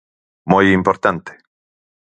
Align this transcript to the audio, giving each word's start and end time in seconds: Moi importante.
Moi 0.51 0.63
importante. 0.79 1.31